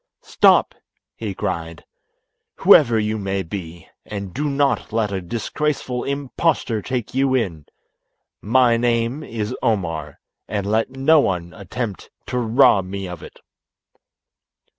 "Stop!" 0.23 0.73
he 1.15 1.35
cried, 1.35 1.85
"whoever 2.55 2.97
you 2.97 3.19
may 3.19 3.43
be, 3.43 3.87
and 4.03 4.33
do 4.33 4.49
not 4.49 4.91
let 4.91 5.11
a 5.11 5.21
disgraceful 5.21 6.03
impostor 6.05 6.81
take 6.81 7.13
you 7.13 7.35
in. 7.35 7.67
My 8.41 8.77
name 8.77 9.21
is 9.21 9.55
Omar, 9.61 10.19
and 10.47 10.65
let 10.65 10.89
no 10.89 11.19
one 11.19 11.53
attempt 11.53 12.09
to 12.25 12.39
rob 12.39 12.85
me 12.85 13.07
of 13.07 13.21
it." 13.21 13.41